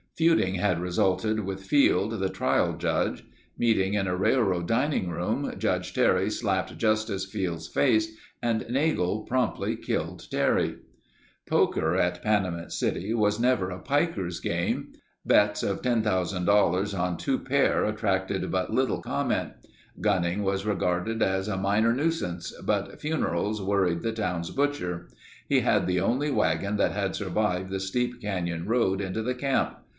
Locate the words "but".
18.51-18.71, 22.63-22.99